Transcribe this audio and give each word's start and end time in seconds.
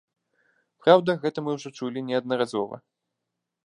Праўда, 0.85 1.17
гэта 1.27 1.37
мы 1.49 1.55
ўжо 1.59 1.69
чулі 1.77 2.07
неаднаразова. 2.09 2.85